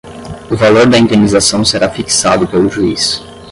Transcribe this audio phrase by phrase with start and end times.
[0.49, 3.21] O valor da indenização será fixado pelo juiz